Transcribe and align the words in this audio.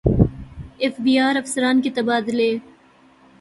F 0.81 0.95
B 1.03 1.13
R 1.19 1.35
افسران 1.35 1.81
کے 1.81 1.89
تبادلے 1.95 2.51